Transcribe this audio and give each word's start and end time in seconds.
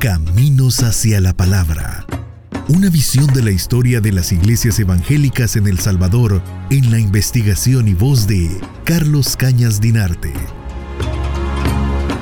Caminos 0.00 0.82
hacia 0.82 1.20
la 1.20 1.34
Palabra. 1.34 2.06
Una 2.68 2.88
visión 2.88 3.26
de 3.34 3.42
la 3.42 3.50
historia 3.50 4.00
de 4.00 4.12
las 4.12 4.32
iglesias 4.32 4.78
evangélicas 4.78 5.56
en 5.56 5.66
El 5.66 5.78
Salvador 5.78 6.42
en 6.70 6.90
la 6.90 6.98
investigación 6.98 7.86
y 7.86 7.92
voz 7.92 8.26
de 8.26 8.48
Carlos 8.84 9.36
Cañas 9.36 9.78
Dinarte. 9.78 10.32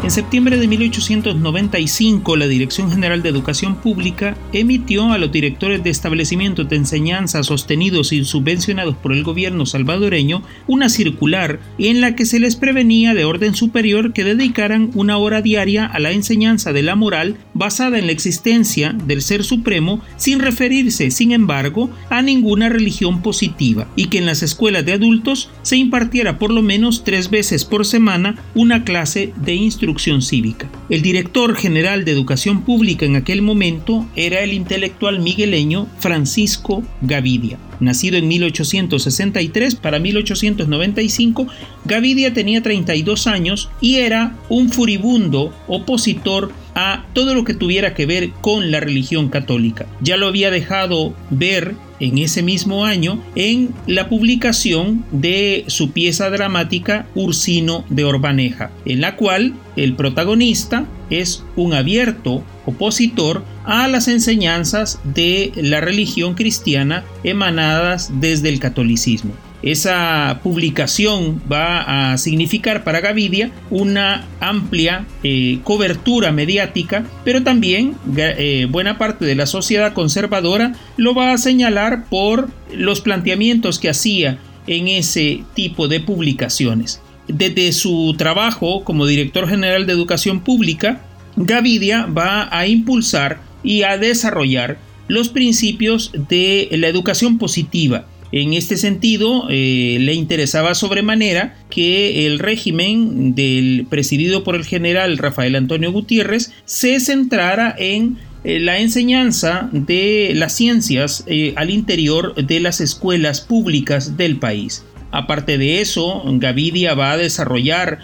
En 0.00 0.12
septiembre 0.12 0.58
de 0.58 0.68
1895, 0.68 2.36
la 2.36 2.46
Dirección 2.46 2.88
General 2.88 3.20
de 3.20 3.30
Educación 3.30 3.74
Pública 3.74 4.36
emitió 4.52 5.10
a 5.10 5.18
los 5.18 5.32
directores 5.32 5.82
de 5.82 5.90
establecimientos 5.90 6.68
de 6.68 6.76
enseñanza 6.76 7.42
sostenidos 7.42 8.12
y 8.12 8.24
subvencionados 8.24 8.94
por 8.96 9.12
el 9.12 9.24
gobierno 9.24 9.66
salvadoreño 9.66 10.44
una 10.68 10.88
circular 10.88 11.58
en 11.78 12.00
la 12.00 12.14
que 12.14 12.26
se 12.26 12.38
les 12.38 12.54
prevenía 12.54 13.12
de 13.12 13.24
orden 13.24 13.56
superior 13.56 14.12
que 14.12 14.22
dedicaran 14.22 14.92
una 14.94 15.18
hora 15.18 15.42
diaria 15.42 15.84
a 15.84 15.98
la 15.98 16.12
enseñanza 16.12 16.72
de 16.72 16.84
la 16.84 16.94
moral 16.94 17.36
basada 17.52 17.98
en 17.98 18.06
la 18.06 18.12
existencia 18.12 18.92
del 18.92 19.20
Ser 19.20 19.42
Supremo 19.42 20.00
sin 20.16 20.38
referirse, 20.38 21.10
sin 21.10 21.32
embargo, 21.32 21.90
a 22.08 22.22
ninguna 22.22 22.68
religión 22.68 23.20
positiva 23.20 23.88
y 23.96 24.06
que 24.06 24.18
en 24.18 24.26
las 24.26 24.44
escuelas 24.44 24.86
de 24.86 24.92
adultos 24.92 25.50
se 25.62 25.76
impartiera 25.76 26.38
por 26.38 26.52
lo 26.52 26.62
menos 26.62 27.02
tres 27.02 27.30
veces 27.30 27.64
por 27.64 27.84
semana 27.84 28.36
una 28.54 28.84
clase 28.84 29.32
de 29.44 29.54
instrucción 29.54 29.87
cívica. 29.96 30.68
El 30.88 31.02
director 31.02 31.56
general 31.56 32.04
de 32.04 32.12
Educación 32.12 32.62
Pública 32.62 33.06
en 33.06 33.16
aquel 33.16 33.42
momento 33.42 34.06
era 34.16 34.40
el 34.40 34.52
intelectual 34.52 35.20
migueleño 35.20 35.86
Francisco 35.98 36.82
Gavidia. 37.00 37.58
Nacido 37.80 38.16
en 38.16 38.28
1863 38.28 39.76
para 39.76 39.98
1895, 39.98 41.46
Gavidia 41.84 42.34
tenía 42.34 42.62
32 42.62 43.26
años 43.26 43.70
y 43.80 43.96
era 43.96 44.36
un 44.48 44.70
furibundo 44.70 45.54
opositor 45.68 46.52
a 46.74 47.06
todo 47.12 47.34
lo 47.34 47.44
que 47.44 47.54
tuviera 47.54 47.94
que 47.94 48.06
ver 48.06 48.30
con 48.40 48.70
la 48.70 48.80
religión 48.80 49.28
católica. 49.28 49.86
Ya 50.00 50.16
lo 50.16 50.26
había 50.26 50.50
dejado 50.50 51.14
ver 51.30 51.74
en 52.00 52.18
ese 52.18 52.42
mismo 52.42 52.84
año 52.84 53.22
en 53.34 53.70
la 53.86 54.08
publicación 54.08 55.04
de 55.10 55.64
su 55.66 55.92
pieza 55.92 56.30
dramática 56.30 57.06
Ursino 57.14 57.84
de 57.88 58.04
Orbaneja, 58.04 58.70
en 58.84 59.00
la 59.00 59.16
cual 59.16 59.54
el 59.76 59.94
protagonista 59.94 60.86
es 61.10 61.44
un 61.56 61.74
abierto 61.74 62.44
opositor 62.66 63.44
a 63.64 63.88
las 63.88 64.08
enseñanzas 64.08 65.00
de 65.04 65.52
la 65.56 65.80
religión 65.80 66.34
cristiana 66.34 67.04
emanadas 67.24 68.10
desde 68.20 68.48
el 68.48 68.60
catolicismo. 68.60 69.32
Esa 69.62 70.40
publicación 70.44 71.42
va 71.50 72.12
a 72.12 72.18
significar 72.18 72.84
para 72.84 73.00
Gavidia 73.00 73.50
una 73.70 74.24
amplia 74.40 75.04
eh, 75.24 75.58
cobertura 75.64 76.30
mediática, 76.30 77.04
pero 77.24 77.42
también 77.42 77.96
eh, 78.16 78.68
buena 78.70 78.98
parte 78.98 79.24
de 79.24 79.34
la 79.34 79.46
sociedad 79.46 79.94
conservadora 79.94 80.74
lo 80.96 81.14
va 81.14 81.32
a 81.32 81.38
señalar 81.38 82.04
por 82.08 82.50
los 82.72 83.00
planteamientos 83.00 83.80
que 83.80 83.90
hacía 83.90 84.38
en 84.68 84.86
ese 84.86 85.42
tipo 85.54 85.88
de 85.88 86.00
publicaciones. 86.00 87.00
Desde 87.26 87.72
su 87.72 88.14
trabajo 88.16 88.84
como 88.84 89.06
director 89.06 89.48
general 89.48 89.86
de 89.86 89.92
educación 89.92 90.40
pública, 90.40 91.00
Gavidia 91.36 92.06
va 92.06 92.48
a 92.56 92.66
impulsar 92.66 93.40
y 93.62 93.82
a 93.82 93.98
desarrollar 93.98 94.78
los 95.08 95.28
principios 95.28 96.12
de 96.28 96.68
la 96.72 96.88
educación 96.88 97.38
positiva, 97.38 98.06
en 98.30 98.52
este 98.52 98.76
sentido, 98.76 99.46
eh, 99.48 99.96
le 100.00 100.14
interesaba 100.14 100.74
sobremanera 100.74 101.56
que 101.70 102.26
el 102.26 102.38
régimen 102.38 103.34
del 103.34 103.86
presidido 103.88 104.44
por 104.44 104.54
el 104.54 104.64
general 104.64 105.16
Rafael 105.16 105.56
Antonio 105.56 105.92
Gutiérrez 105.92 106.52
se 106.66 107.00
centrara 107.00 107.74
en 107.78 108.18
eh, 108.44 108.60
la 108.60 108.78
enseñanza 108.78 109.70
de 109.72 110.32
las 110.34 110.54
ciencias 110.54 111.24
eh, 111.26 111.54
al 111.56 111.70
interior 111.70 112.34
de 112.34 112.60
las 112.60 112.80
escuelas 112.82 113.40
públicas 113.40 114.18
del 114.18 114.36
país. 114.36 114.84
Aparte 115.10 115.56
de 115.56 115.80
eso, 115.80 116.22
Gavidia 116.34 116.94
va 116.94 117.12
a 117.12 117.16
desarrollar 117.16 117.98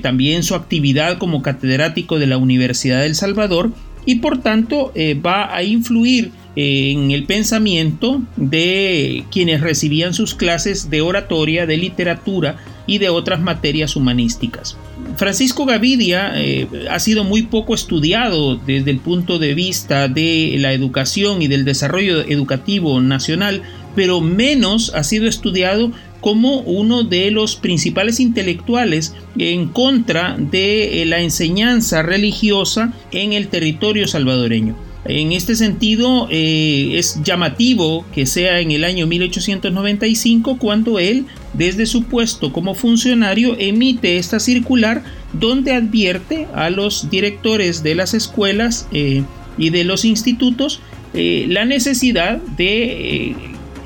también 0.00 0.44
su 0.44 0.54
actividad 0.54 1.18
como 1.18 1.42
catedrático 1.42 2.18
de 2.18 2.26
la 2.26 2.38
Universidad 2.38 3.02
del 3.02 3.14
Salvador 3.14 3.70
y 4.08 4.16
por 4.16 4.40
tanto 4.40 4.90
va 5.22 5.54
a 5.54 5.62
influir 5.62 6.32
en 6.56 7.10
el 7.10 7.24
pensamiento 7.24 8.22
de 8.36 9.22
quienes 9.30 9.60
recibían 9.60 10.14
sus 10.14 10.34
clases 10.34 10.88
de 10.88 11.02
oratoria, 11.02 11.66
de 11.66 11.76
literatura 11.76 12.56
y 12.86 12.98
de 12.98 13.10
otras 13.10 13.38
materias 13.40 13.96
humanísticas. 13.96 14.76
Francisco 15.18 15.66
Gavidia 15.66 16.32
eh, 16.34 16.66
ha 16.90 16.98
sido 17.00 17.22
muy 17.22 17.42
poco 17.42 17.74
estudiado 17.74 18.56
desde 18.56 18.90
el 18.90 18.98
punto 18.98 19.38
de 19.38 19.54
vista 19.54 20.08
de 20.08 20.56
la 20.58 20.72
educación 20.72 21.42
y 21.42 21.48
del 21.48 21.64
desarrollo 21.64 22.22
educativo 22.22 23.00
nacional, 23.00 23.62
pero 23.94 24.20
menos 24.20 24.92
ha 24.94 25.04
sido 25.04 25.28
estudiado 25.28 25.92
como 26.20 26.60
uno 26.60 27.04
de 27.04 27.30
los 27.30 27.56
principales 27.56 28.20
intelectuales 28.20 29.14
en 29.38 29.68
contra 29.68 30.36
de 30.38 31.04
la 31.06 31.20
enseñanza 31.20 32.02
religiosa 32.02 32.92
en 33.12 33.32
el 33.32 33.48
territorio 33.48 34.06
salvadoreño. 34.08 34.76
En 35.04 35.32
este 35.32 35.56
sentido, 35.56 36.28
eh, 36.30 36.98
es 36.98 37.22
llamativo 37.22 38.04
que 38.14 38.26
sea 38.26 38.60
en 38.60 38.72
el 38.72 38.84
año 38.84 39.06
1895 39.06 40.58
cuando 40.58 40.98
él, 40.98 41.24
desde 41.54 41.86
su 41.86 42.02
puesto 42.02 42.52
como 42.52 42.74
funcionario, 42.74 43.56
emite 43.58 44.18
esta 44.18 44.38
circular 44.38 45.02
donde 45.32 45.72
advierte 45.72 46.46
a 46.52 46.68
los 46.68 47.08
directores 47.10 47.82
de 47.82 47.94
las 47.94 48.12
escuelas 48.12 48.86
eh, 48.92 49.22
y 49.56 49.70
de 49.70 49.84
los 49.84 50.04
institutos 50.04 50.80
eh, 51.14 51.46
la 51.48 51.64
necesidad 51.64 52.36
de 52.58 53.34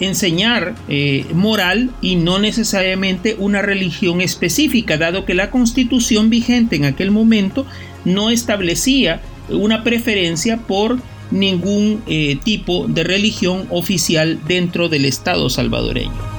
enseñar 0.05 0.75
moral 1.35 1.91
y 2.01 2.17
no 2.17 2.39
necesariamente 2.39 3.37
una 3.39 3.63
religión 3.63 4.21
específica, 4.21 4.99
dado 4.99 5.25
que 5.25 5.35
la 5.35 5.51
constitución 5.51 6.31
vigente 6.31 6.77
en 6.77 6.85
aquel 6.85 7.11
momento 7.11 7.67
no 8.05 8.31
establecía 8.31 9.21
una 9.49 9.85
preferencia 9.85 10.59
por 10.59 10.99
ningún 11.31 12.03
eh, 12.07 12.39
tipo 12.45 12.87
de 12.87 13.05
religión 13.05 13.67
oficial 13.71 14.39
dentro 14.47 14.89
del 14.89 15.05
Estado 15.07 15.49
salvadoreño. 15.51 16.32